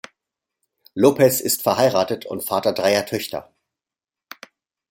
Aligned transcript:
López 0.95 1.41
ist 1.41 1.61
verheiratet 1.61 2.25
und 2.25 2.43
Vater 2.43 2.73
dreier 2.73 3.05
Töchter. 3.05 3.53